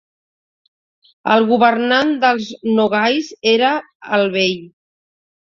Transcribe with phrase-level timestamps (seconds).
[1.33, 2.49] El governant dels
[2.81, 3.71] Nogais era
[4.19, 4.61] el Bey.